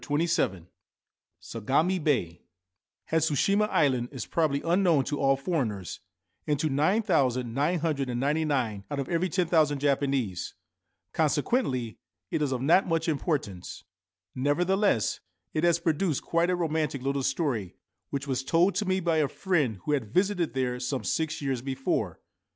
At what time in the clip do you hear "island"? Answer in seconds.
3.69-4.09